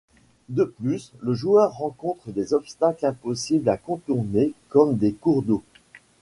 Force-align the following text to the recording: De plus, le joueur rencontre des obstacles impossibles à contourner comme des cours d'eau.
De 0.49 0.63
plus, 0.63 1.11
le 1.21 1.35
joueur 1.35 1.77
rencontre 1.77 2.31
des 2.31 2.55
obstacles 2.55 3.05
impossibles 3.05 3.69
à 3.69 3.77
contourner 3.77 4.51
comme 4.69 4.97
des 4.97 5.13
cours 5.13 5.43
d'eau. 5.43 5.61